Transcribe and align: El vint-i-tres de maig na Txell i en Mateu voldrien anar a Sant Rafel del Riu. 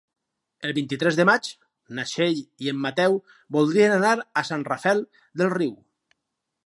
El 0.67 0.71
vint-i-tres 0.77 1.17
de 1.19 1.25
maig 1.29 1.49
na 1.99 2.05
Txell 2.11 2.39
i 2.67 2.71
en 2.73 2.79
Mateu 2.87 3.19
voldrien 3.59 3.95
anar 3.99 4.15
a 4.43 4.45
Sant 4.51 4.65
Rafel 4.73 5.05
del 5.43 5.53
Riu. 5.59 5.77